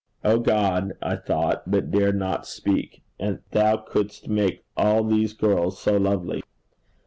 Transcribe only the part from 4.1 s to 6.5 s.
make all these girls so lovely!